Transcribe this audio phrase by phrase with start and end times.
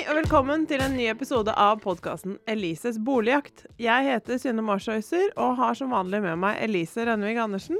[0.00, 3.66] Hei og velkommen til en ny episode av podkasten Elises boligjakt.
[3.76, 7.76] Jeg heter Synne Marsøyser og har som vanlig med meg Elise Rønnevig Andersen,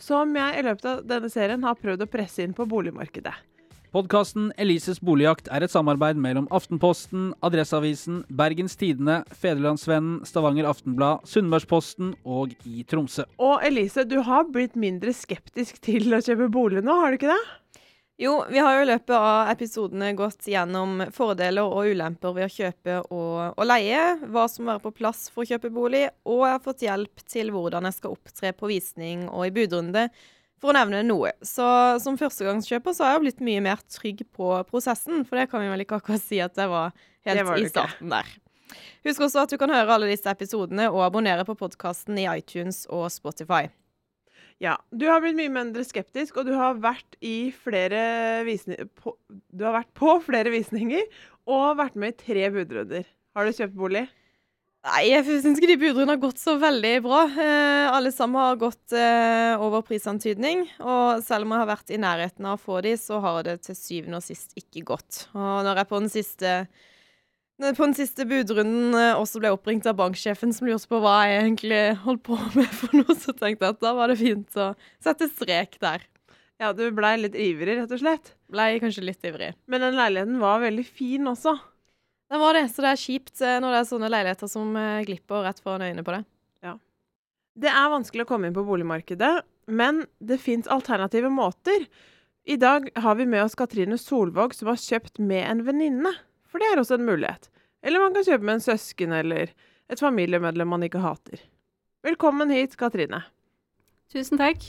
[0.00, 3.34] som jeg i løpet av denne serien har prøvd å presse inn på boligmarkedet.
[3.92, 12.14] Podkasten Elises boligjakt er et samarbeid mellom Aftenposten, Adresseavisen, Bergens Tidende, Federlandsvennen, Stavanger Aftenblad, Sunnmørsposten
[12.24, 13.28] og i Tromsø.
[13.44, 17.36] Og Elise, du har blitt mindre skeptisk til å kjøpe bolig nå, har du ikke
[17.36, 17.42] det?
[18.18, 22.50] Jo, vi har jo i løpet av episodene gått gjennom fordeler og ulemper ved å
[22.50, 26.42] kjøpe og, og leie, hva som må være på plass for å kjøpe bolig, og
[26.42, 30.08] jeg har fått hjelp til hvordan jeg skal opptre på visning og i budrunde,
[30.58, 31.30] for å nevne noe.
[31.46, 31.62] Så
[32.02, 35.70] som førstegangskjøper så har jeg blitt mye mer trygg på prosessen, for det kan vi
[35.70, 36.90] vel ikke akkurat si at jeg var
[37.28, 38.36] helt var i starten der.
[39.06, 42.82] Husk også at du kan høre alle disse episodene og abonnere på podkasten i iTunes
[42.90, 43.68] og Spotify.
[44.62, 44.76] Ja.
[44.90, 49.14] Du har blitt mye mindre skeptisk, og du har vært, på,
[49.54, 51.04] du har vært på flere visninger
[51.48, 53.06] og vært med i tre budrunder.
[53.36, 54.08] Har du kjøpt bolig?
[54.88, 57.24] Nei, jeg syns ikke de budrundene har gått så veldig bra.
[57.28, 60.62] Eh, alle sammen har gått eh, over prisantydning.
[60.78, 63.58] Og selv om jeg har vært i nærheten av å få de, så har det
[63.66, 65.26] til syvende og sist ikke gått.
[65.34, 66.68] Og når jeg på den siste jeg
[67.58, 71.40] på den siste budrunden eh, også ble oppringt av banksjefen som lurte på hva jeg
[71.42, 74.70] egentlig holdt på med for noe, så tenkte jeg at da var det fint å
[75.02, 76.06] sette strek der.
[76.58, 78.32] Ja, du blei litt ivrig, rett og slett.
[78.50, 79.52] Blei kanskje litt ivrig.
[79.70, 81.54] Men den leiligheten var veldig fin også.
[82.28, 85.04] Den var det, så det er kjipt eh, når det er sånne leiligheter som eh,
[85.06, 86.24] glipper rett foran øynene på det.
[87.58, 89.32] Det er vanskelig å komme inn på boligmarkedet,
[89.74, 91.88] men det fins alternative måter.
[92.46, 96.12] I dag har vi med oss Katrine Solvåg, som har kjøpt med en venninne.
[96.48, 97.50] For det er også en mulighet.
[97.84, 99.52] Eller man kan kjøpe med en søsken eller
[99.88, 101.40] et familiemedlem man ikke hater.
[102.06, 103.22] Velkommen hit, Katrine.
[104.12, 104.62] Tusen takk.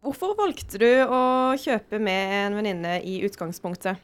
[0.00, 1.20] Hvorfor valgte du å
[1.60, 4.00] kjøpe med en venninne i utgangspunktet?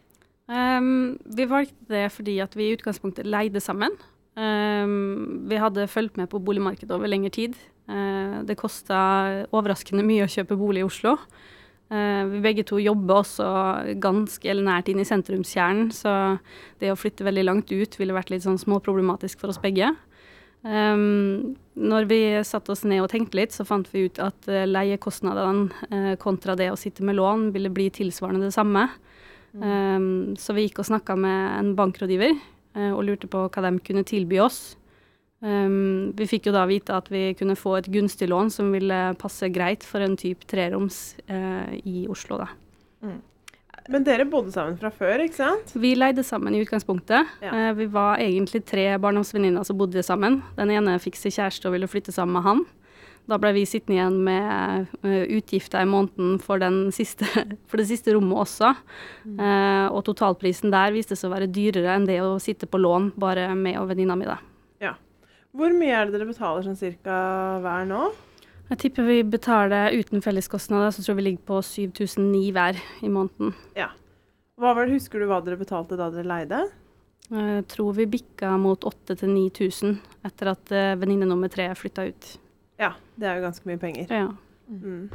[0.46, 3.96] Um, vi valgte det fordi at vi i utgangspunktet leide sammen.
[4.36, 7.56] Um, vi hadde fulgt med på boligmarkedet over lengre tid.
[7.88, 8.98] Uh, det kosta
[9.50, 11.16] overraskende mye å kjøpe bolig i Oslo.
[11.86, 13.46] Uh, vi begge to jobber også
[14.02, 16.12] ganske eller nært inn i sentrumskjernen, så
[16.82, 19.92] det å flytte veldig langt ut ville vært litt sånn småproblematisk for oss begge.
[20.66, 24.64] Um, når vi satte oss ned og tenkte litt, så fant vi ut at uh,
[24.66, 28.88] leiekostnadene uh, kontra det å sitte med lån ville bli tilsvarende det samme.
[29.54, 32.34] Um, så vi gikk og snakka med en bankrådgiver
[32.76, 34.74] og lurte på hva de kunne tilby oss.
[35.44, 39.00] Um, vi fikk jo da vite at vi kunne få et gunstig lån som ville
[39.20, 42.48] passe greit for en type treroms uh, i Oslo, da.
[43.92, 45.74] Men dere bodde sammen fra før, ikke sant?
[45.78, 47.36] Vi leide sammen i utgangspunktet.
[47.44, 47.52] Ja.
[47.52, 50.40] Uh, vi var egentlig tre barndomsvenninner som bodde sammen.
[50.56, 52.64] Den ene fikk seg kjæreste og ville flytte sammen med han.
[53.26, 57.26] Da ble vi sittende igjen med uh, utgifter i måneden for, den siste,
[57.70, 58.72] for det siste rommet også.
[59.26, 63.12] Uh, og totalprisen der viste seg å være dyrere enn det å sitte på lån
[63.20, 64.40] bare med og venninna mi, da.
[65.56, 67.16] Hvor mye er det dere betaler sånn cirka
[67.64, 68.06] hver nå?
[68.66, 73.10] Jeg tipper vi betaler uten felleskostnader, så tror jeg vi ligger på 7009 hver i
[73.12, 73.54] måneden.
[74.56, 76.62] Var det, Husker du hva dere betalte da dere leide?
[77.28, 79.96] Jeg tror vi bikka mot 8000-9000
[80.26, 82.28] etter at uh, venninne nummer tre flytta ut.
[82.80, 84.12] Ja, det er jo ganske mye penger.
[84.12, 84.30] Ja.
[84.66, 85.10] Mm.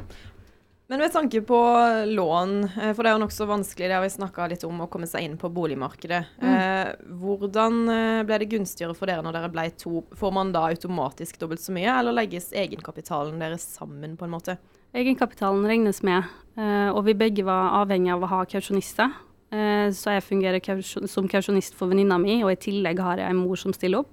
[0.92, 1.58] Men med tanke på
[2.06, 4.88] lån, eh, for det er jo nokså vanskelig, det har vi snakka litt om, å
[4.92, 6.18] komme seg inn på boligmarkedet.
[6.44, 10.02] Eh, hvordan eh, ble det gunstigere for dere når dere ble to?
[10.20, 14.58] Får man da automatisk dobbelt så mye, eller legges egenkapitalen deres sammen på en måte?
[14.92, 16.28] Egenkapitalen regnes med,
[16.60, 19.16] eh, og vi begge var avhengig av å ha kausjonister.
[19.48, 23.40] Eh, så jeg fungerer som kausjonist for venninna mi, og i tillegg har jeg en
[23.40, 24.12] mor som stiller opp.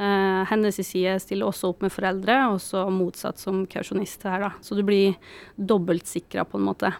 [0.00, 4.50] Eh, hennes side stiller også opp med foreldre, og så motsatt som kausjonist her, da.
[4.64, 5.18] Så du blir
[5.56, 6.94] dobbelt sikra, på en måte.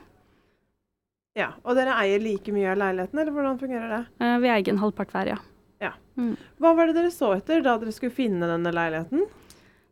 [1.38, 4.02] Ja, Og dere eier like mye av leiligheten, eller hvordan fungerer det?
[4.20, 5.38] Eh, vi eier en halvpart hver, ja.
[5.80, 5.94] Ja.
[6.60, 9.24] Hva var det dere så etter da dere skulle finne denne leiligheten?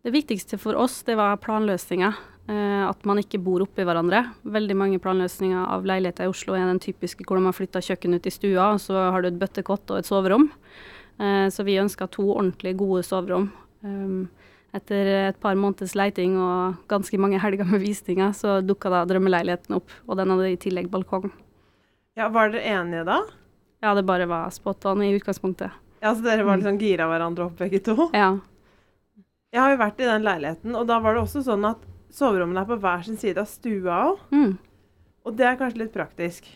[0.05, 2.13] Det viktigste for oss, det var planløsninga.
[2.49, 4.23] Eh, at man ikke bor oppi hverandre.
[4.45, 8.29] Veldig mange planløsninger av leiligheter i Oslo er den typiske hvor man flytter kjøkken ut
[8.29, 10.51] i stua, og så har du et bøttekott og et soverom.
[11.19, 13.51] Eh, så vi ønska to ordentlig gode soverom.
[13.81, 14.29] Um,
[14.75, 19.79] etter et par måneders leiting og ganske mange helger med visninger, så dukka da drømmeleiligheten
[19.79, 21.31] opp, og den hadde i tillegg balkong.
[22.19, 23.21] Ja, Var dere enige da?
[23.83, 25.71] Ja, det bare var spot on i utgangspunktet.
[26.03, 28.11] Ja, Så dere var litt sånn gira hverandre opp, begge to?
[28.13, 28.39] Ja.
[29.55, 32.63] Jeg har jo vært i den leiligheten, og da var det også sånn at soverommene
[32.63, 34.25] er på hver sin side av stua òg.
[34.35, 34.59] Mm.
[35.25, 36.47] Og det er kanskje litt praktisk.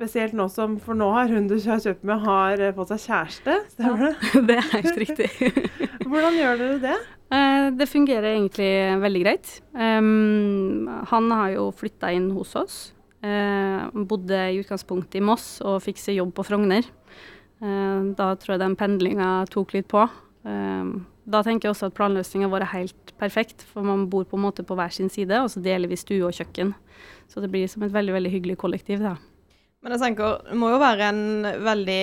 [0.00, 3.02] Spesielt nå som For nå har hun du har kjøpt med, har eh, fått seg
[3.04, 3.56] kjæreste.
[3.74, 4.12] Stemmer det?
[4.48, 5.26] det er helt riktig.
[6.08, 6.94] Hvordan gjør dere det?
[7.36, 8.70] Eh, det fungerer egentlig
[9.02, 9.50] veldig greit.
[9.76, 12.78] Um, han har jo flytta inn hos oss.
[13.20, 16.88] Uh, bodde i utgangspunktet i Moss og fikk seg jobb på Frogner.
[17.60, 20.06] Uh, da tror jeg den pendlinga tok litt på.
[20.48, 20.96] Uh,
[21.28, 24.48] da tenker jeg også at planløsninga vår er helt perfekt, for man bor på en
[24.48, 26.72] måte på hver sin side, og så deler vi stue og kjøkken.
[27.28, 29.04] Så det blir som et veldig veldig hyggelig kollektiv.
[29.04, 29.18] da.
[29.80, 32.02] Men jeg tenker, det må jo være en veldig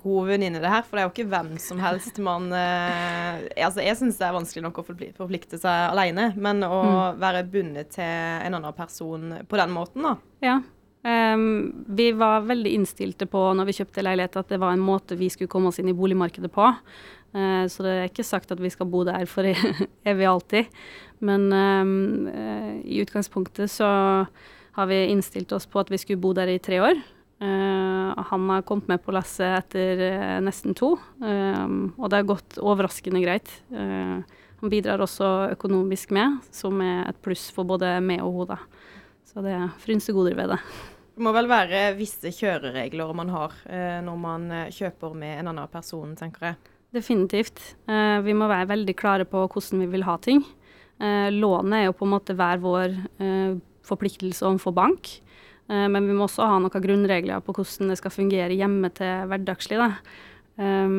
[0.00, 0.84] god venninne, det her.
[0.86, 4.36] For det er jo ikke hvem som helst man eh, Altså, jeg syns det er
[4.36, 6.80] vanskelig nok å forplikte seg alene, men å
[7.20, 10.14] være bundet til en annen person på den måten, da.
[10.40, 10.56] Ja.
[11.04, 15.16] Um, vi var veldig innstilte på når vi kjøpte leilighet at det var en måte
[15.16, 16.72] vi skulle komme oss inn i boligmarkedet på.
[17.36, 19.44] Uh, så det er ikke sagt at vi skal bo der for
[20.10, 20.72] evig alltid.
[21.20, 21.92] Men um,
[22.32, 23.92] uh, i utgangspunktet så
[24.78, 27.04] har vi innstilt oss på at vi skulle bo der i tre år.
[27.40, 32.26] Eh, han har kommet med på lasset etter eh, nesten to, Ehm, og det har
[32.26, 33.50] gått overraskende greit.
[33.70, 34.18] Eh,
[34.58, 38.58] han bidrar også økonomisk med, som er et pluss for både meg og henne.
[39.28, 40.58] Så det er frynsegoder ved det.
[41.18, 45.52] Det må vel være visse kjøreregler man har eh, når man eh, kjøper med en
[45.52, 46.74] annen person, tenker jeg.
[46.94, 47.60] Definitivt.
[47.90, 50.44] Eh, vi må være veldig klare på hvordan vi vil ha ting.
[50.98, 55.10] Eh, lånet er jo på en måte hver vår eh, forpliktelse overfor bank.
[55.68, 59.28] Eh, men vi må også ha noen grunnregler på hvordan det skal fungere hjemme til
[59.30, 59.78] hverdagslig.
[59.80, 59.92] Da.
[60.58, 60.98] Eh,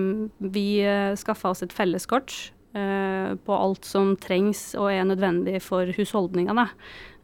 [0.56, 5.90] vi uh, skaffa oss et felleskort eh, på alt som trengs og er nødvendig for
[5.96, 6.56] husholdninga.
[6.58, 6.68] Da.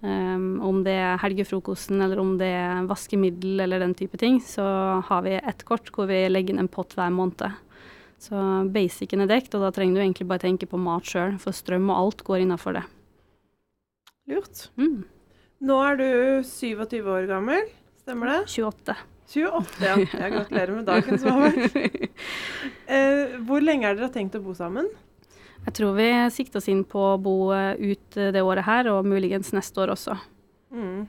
[0.05, 0.39] Eh,
[0.69, 4.65] om det er helgefrokosten eller om det er vaskemiddel eller den type ting, så
[5.05, 7.61] har vi ett kort hvor vi legger inn en pott hver måned.
[8.25, 8.37] Så
[8.73, 11.91] basicen er dekt, og da trenger du egentlig bare tenke på mat sjøl, for strøm
[11.91, 12.85] og alt går innafor det.
[14.31, 14.69] Lurt.
[14.79, 15.03] Mm.
[15.63, 16.07] Nå er du
[16.43, 17.69] 27 år gammel,
[18.03, 18.39] stemmer det?
[18.51, 18.95] 28.
[19.31, 19.95] 28, ja.
[19.95, 22.11] Jeg gratulerer med dagen som har vært.
[22.85, 24.85] Eh, hvor lenge er dere tenkt å bo sammen?
[25.65, 28.85] Jeg tror vi sikter oss inn på å bo eh, ut eh, det året her,
[28.93, 30.13] og muligens neste år også.
[30.69, 31.07] Mm.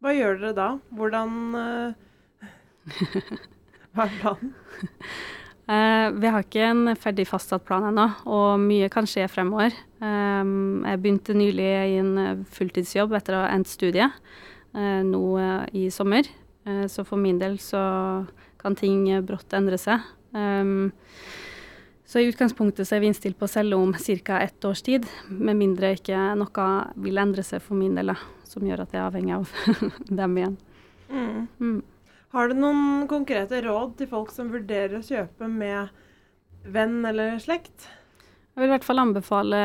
[0.00, 0.68] Hva gjør dere da?
[0.96, 2.48] Hvordan eh,
[3.92, 4.54] Hva er planen?
[5.64, 9.72] Eh, vi har ikke en ferdig fastsatt plan ennå, og mye kan skje fremover.
[10.04, 14.12] Eh, jeg begynte nylig i en eh, fulltidsjobb etter å ha endt studiet
[14.76, 15.22] eh, nå
[15.72, 16.28] i sommer.
[16.68, 17.80] Eh, så for min del så
[18.60, 20.04] kan ting brått endre seg.
[22.04, 23.92] Så i utgangspunktet så er vi innstilt på å selge om
[24.24, 24.38] ca.
[24.40, 28.12] ett års tid, med mindre ikke noe vil endre seg for min del,
[28.48, 29.52] som gjør at jeg er avhengig av
[30.20, 30.56] dem igjen.
[31.08, 31.82] Mm.
[32.34, 35.92] Har du noen konkrete råd til folk som vurderer å kjøpe med
[36.66, 37.86] venn eller slekt?
[38.54, 39.60] Jeg vil i hvert fall anbefale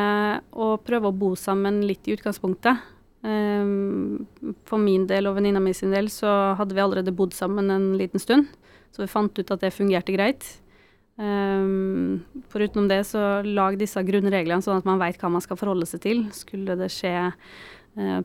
[0.54, 2.78] å prøve å bo sammen litt i utgangspunktet.
[3.26, 4.28] Ehm,
[4.70, 7.92] for min del og venninna mi sin del så hadde vi allerede bodd sammen en
[7.98, 8.54] liten stund,
[8.94, 10.46] så vi fant ut at det fungerte greit.
[11.20, 12.22] Um,
[12.54, 16.06] Foruten det, så lag disse grunnreglene sånn at man vet hva man skal forholde seg
[16.06, 16.22] til.
[16.38, 17.32] Skulle det skje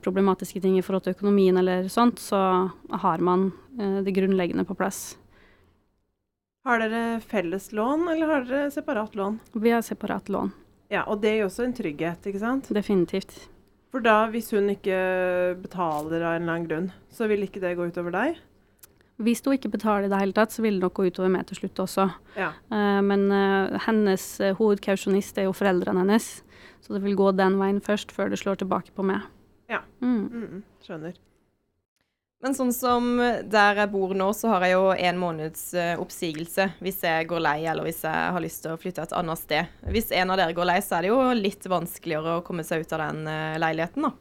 [0.02, 4.76] problematiske ting i forhold til økonomien eller sånt, så har man eh, det grunnleggende på
[4.78, 5.16] plass.
[6.64, 9.38] Har dere felles lån, eller har dere separat lån?
[9.52, 10.52] Vi har separat lån,
[10.92, 12.68] Ja, og det gir også en trygghet, ikke sant?
[12.72, 13.48] definitivt.
[13.90, 14.96] For da, hvis hun ikke
[15.62, 18.38] betaler av en eller annen grunn, så vil ikke det gå utover deg?
[19.22, 21.44] Hvis hun ikke betaler i det hele tatt, så vil det nok gå utover meg
[21.46, 22.08] til slutt også.
[22.34, 22.48] Ja.
[22.72, 24.24] Eh, men eh, hennes
[24.58, 26.42] hovedkausjonist er jo foreldrene hennes,
[26.82, 29.22] så det vil gå den veien først, før det slår tilbake på meg.
[29.70, 29.80] Ja.
[30.02, 30.24] Mm.
[30.28, 31.14] Mm, skjønner.
[32.44, 33.06] Men sånn som
[33.48, 37.40] der jeg bor nå, så har jeg jo en måneds eh, oppsigelse hvis jeg går
[37.40, 39.70] lei, eller hvis jeg har lyst til å flytte et annet sted.
[39.88, 42.84] Hvis en av dere går lei, så er det jo litt vanskeligere å komme seg
[42.84, 44.12] ut av den eh, leiligheten, da.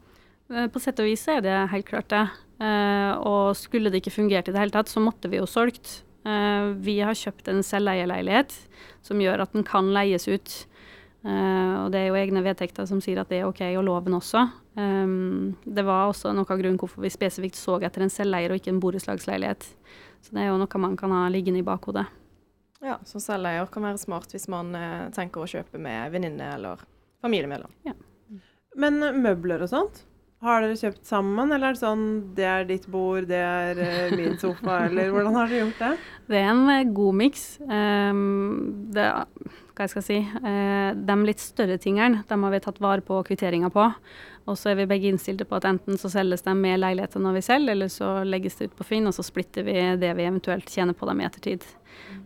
[0.54, 2.24] Eh, På sett og vis er det helt klart det.
[2.64, 6.04] Eh, og skulle det ikke fungert i det hele tatt, så måtte vi jo solgt.
[6.24, 8.56] Eh, vi har kjøpt en selveieleilighet
[9.04, 10.62] som gjør at den kan leies ut.
[11.24, 14.18] Eh, og det er jo egne vedtekter som sier at det er OK, og loven
[14.18, 14.44] også.
[14.76, 18.60] Um, det var også noe av grunnen hvorfor vi spesifikt så etter en selveier og
[18.60, 19.70] ikke en borettslagsleilighet.
[20.24, 22.06] Så det er jo noe man kan ha liggende i bakhodet.
[22.84, 26.82] Ja, så selveier kan være smart hvis man eh, tenker å kjøpe med venninne eller
[27.24, 27.72] familiemedlem.
[28.76, 30.04] Men eh, møbler og sånt?
[30.44, 34.16] Har dere kjøpt sammen, eller er det sånn det er ditt bord, det er uh,
[34.18, 35.92] min sofa, eller hvordan har dere gjort det?
[36.34, 37.46] Det er en eh, god miks.
[37.64, 39.06] Um, det,
[39.72, 43.22] hva jeg skal si, uh, de litt større tingene de har vi tatt vare på
[43.30, 43.88] kvitteringa på.
[44.44, 47.40] Og så er vi begge innstilte på at enten så selges de med leiligheter når
[47.40, 50.28] vi selger, eller så legges det ut på Finn, og så splitter vi det vi
[50.28, 51.64] eventuelt tjener på dem i ettertid.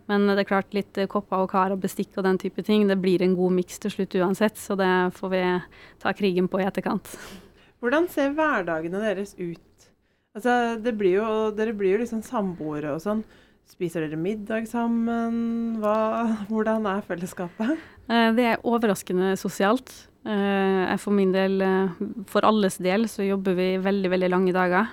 [0.10, 2.98] Men det er klart litt kopper og kar og bestikk og den type ting, det
[2.98, 5.50] blir en god miks til slutt uansett, så det får vi
[6.02, 7.20] ta krigen på i etterkant.
[7.82, 9.64] Hvordan ser hverdagene deres ut?
[10.38, 10.54] Altså,
[10.98, 13.24] blir jo, dere blir jo liksom samboere og sånn.
[13.68, 15.78] Spiser dere middag sammen?
[15.82, 15.96] Hva,
[16.52, 17.78] hvordan er fellesskapet?
[18.08, 19.92] Eh, Det er overraskende sosialt.
[20.28, 21.98] Eh, Jeg for min del, eh,
[22.32, 24.88] for alles del, så jobber vi veldig, veldig lange dager.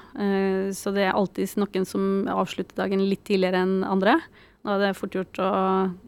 [0.74, 4.18] Så det er alltid noen som avslutter dagen litt tidligere enn andre.
[4.64, 5.48] Da er det fort gjort å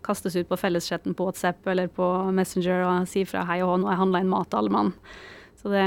[0.02, 3.80] kastes ut på felleschatten på WhatsApp eller på Messenger og si fra hei og hå,
[3.83, 4.95] nå har jeg handla inn mat til alle mann.
[5.57, 5.87] Så det,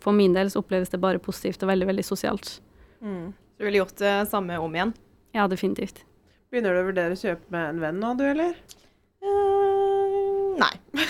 [0.00, 2.60] for min del så oppleves det bare positivt og veldig, veldig sosialt.
[3.02, 3.32] Mm.
[3.58, 4.92] Du ville gjort det samme om igjen?
[5.36, 6.04] Ja, definitivt.
[6.52, 8.54] Begynner du å vurdere å kjøpe med en venn nå, du, eller?
[9.26, 10.72] Uh, nei.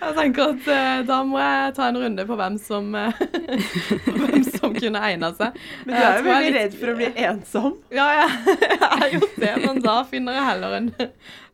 [0.00, 3.22] jeg tenker at uh, da må jeg ta en runde på hvem som, uh,
[4.20, 5.56] hvem som kunne egna seg.
[5.86, 7.78] Men du er jo er veldig litt- redd for å bli ensom.
[7.96, 10.90] Ja, jeg, jeg har gjort det, men da finner jeg heller en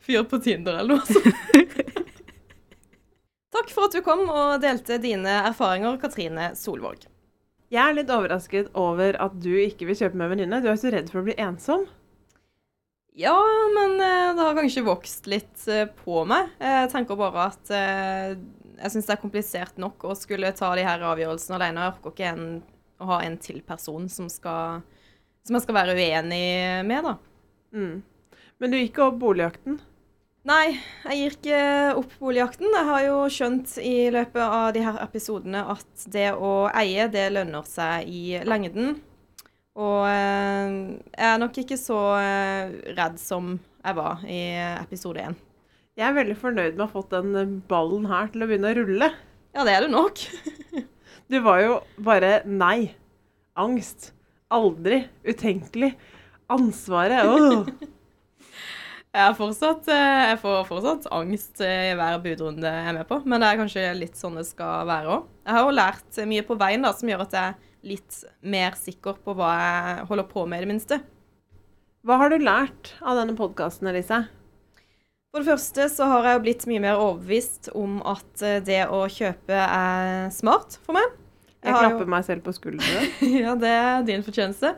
[0.07, 1.86] fyr på Tinder eller noe sånt.
[3.57, 7.07] Takk for at du kom og delte dine erfaringer, Katrine Solvåg.
[7.73, 10.59] Jeg er litt overrasket over at du ikke vil kjøpe med venninne.
[10.61, 11.87] Du er så redd for å bli ensom.
[13.17, 13.33] Ja,
[13.73, 16.53] men eh, det har kanskje vokst litt eh, på meg.
[16.61, 18.37] Jeg tenker bare at eh,
[18.77, 21.87] jeg syns det er komplisert nok å skulle ta de her avgjørelsene alene.
[21.87, 22.47] Jeg orker ikke en,
[23.01, 24.85] å ha en til person som, skal,
[25.49, 26.45] som jeg skal være uenig
[26.85, 27.17] med, da.
[27.73, 28.43] Mm.
[28.61, 29.81] Men du gikk opp boligjakten.
[30.47, 31.61] Nei, jeg gir ikke
[31.99, 32.69] opp boligjakten.
[32.71, 37.25] Jeg har jo skjønt i løpet av de her episodene at det å eie, det
[37.35, 38.93] lønner seg i lengden.
[39.77, 40.77] Og eh,
[41.11, 44.39] jeg er nok ikke så eh, redd som jeg var i
[44.77, 45.35] episode én.
[45.99, 48.77] Jeg er veldig fornøyd med å ha fått den ballen her til å begynne å
[48.79, 49.11] rulle.
[49.51, 50.23] Ja, det er du nok.
[51.27, 52.93] Du var jo bare nei.
[53.59, 54.13] Angst.
[54.47, 55.01] Aldri.
[55.27, 55.91] Utenkelig.
[56.55, 57.27] Ansvaret.
[57.27, 57.91] Åh.
[59.17, 63.17] Jeg, fortsatt, eh, jeg får fortsatt angst eh, i hver budrunde jeg er med på,
[63.25, 65.23] men det er kanskje litt sånn det skal være òg.
[65.47, 68.77] Jeg har jo lært mye på veien da, som gjør at jeg er litt mer
[68.77, 70.99] sikker på hva jeg holder på med, i det minste.
[72.05, 74.21] Hva har du lært av denne podkasten, Elise?
[75.33, 78.83] For det første så har jeg jo blitt mye mer overbevist om at eh, det
[78.93, 81.17] å kjøpe er smart for meg.
[81.65, 83.09] Jeg jo- klapper meg selv på skulderen.
[83.43, 84.75] ja, det er din fortjeneste.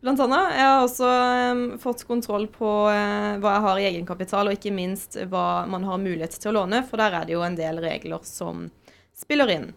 [0.00, 0.54] Blant annet.
[0.56, 1.08] Jeg har også
[1.52, 5.84] um, fått kontroll på uh, hva jeg har i egenkapital, og ikke minst hva man
[5.84, 8.70] har mulighet til å låne, for der er det jo en del regler som
[9.16, 9.68] spiller inn.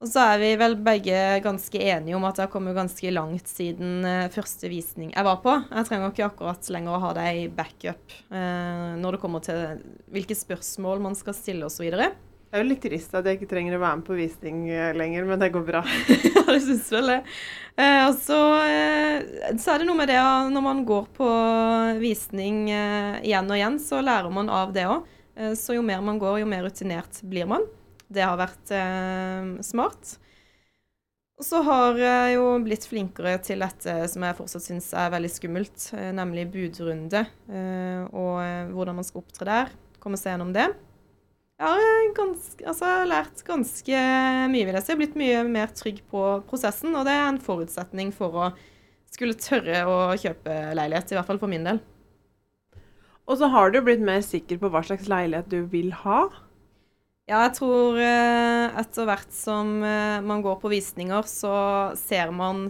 [0.00, 3.48] Og så er vi vel begge ganske enige om at det har kommet ganske langt
[3.52, 5.58] siden uh, første visning jeg var på.
[5.68, 9.84] Jeg trenger ikke akkurat lenger å ha det i backup uh, når det kommer til
[10.12, 11.92] hvilke spørsmål man skal stille osv.
[12.54, 14.92] Det er jo litt trist at jeg ikke trenger å være med på visning eh,
[14.94, 15.80] lenger, men det går bra.
[16.36, 17.16] ja, det syns vel det.
[17.74, 21.32] Eh, og så, eh, så er det noe med det at når man går på
[21.98, 25.10] visning eh, igjen og igjen, så lærer man av det òg.
[25.34, 27.66] Eh, så jo mer man går, jo mer rutinert blir man.
[28.06, 30.14] Det har vært eh, smart.
[31.34, 35.34] Og så har jeg jo blitt flinkere til dette som jeg fortsatt syns er veldig
[35.40, 37.26] skummelt, nemlig budrunde.
[38.14, 39.78] Og hvordan man skal opptre der.
[39.98, 40.70] Komme seg gjennom det.
[41.54, 43.98] Jeg har ganske, altså, lært ganske
[44.50, 44.90] mye, vil jeg si.
[44.90, 48.48] Jeg har blitt mye mer trygg på prosessen, og det er en forutsetning for å
[49.14, 51.78] skulle tørre å kjøpe leilighet, i hvert fall for min del.
[53.30, 56.24] Og så har du blitt mer sikker på hva slags leilighet du vil ha.
[57.30, 61.54] Ja, jeg tror eh, etter hvert som eh, man går på visninger, så
[61.96, 62.66] ser man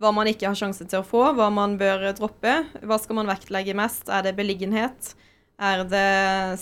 [0.00, 2.54] hva man ikke har sjanse til å få, hva man bør droppe.
[2.80, 4.08] Hva skal man vektlegge mest?
[4.08, 5.12] Er det beliggenhet?
[5.60, 6.06] Er det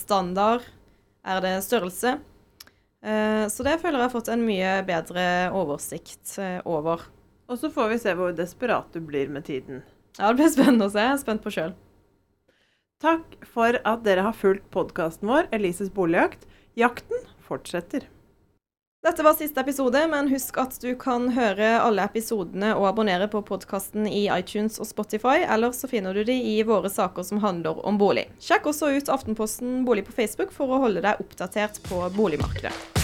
[0.00, 0.66] standard?
[1.28, 2.16] Er det størrelse?
[3.04, 7.04] Eh, Så det føler jeg har fått en mye bedre oversikt eh, over.
[7.48, 9.82] Og så får vi se hvor desperat du blir med tiden.
[10.18, 11.04] Ja, det blir spennende å se.
[11.04, 11.74] Jeg er spent på sjøl.
[12.98, 16.48] Takk for at dere har fulgt podkasten vår, Elises boligjakt.
[16.78, 18.08] Jakten fortsetter.
[19.08, 23.40] Dette var siste episode, men husk at du kan høre alle episodene og abonnere på
[23.40, 27.80] podkasten i iTunes og Spotify, eller så finner du de i våre saker som handler
[27.88, 28.26] om bolig.
[28.36, 32.97] Sjekk også ut Aftenposten bolig på Facebook for å holde deg oppdatert på boligmarkedet.